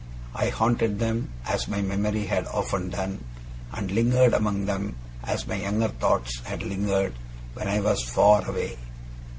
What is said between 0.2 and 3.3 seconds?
I haunted them, as my memory had often done,